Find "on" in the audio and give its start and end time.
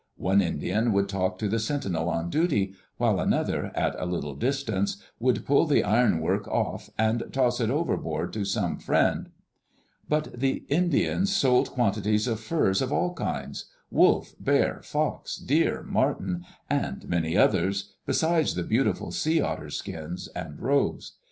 2.09-2.31